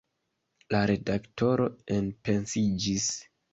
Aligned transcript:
La 0.75 0.79
redaktoro 0.91 1.69
enpensiĝis. 1.99 3.15